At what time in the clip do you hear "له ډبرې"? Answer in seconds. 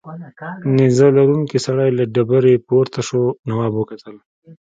1.97-2.55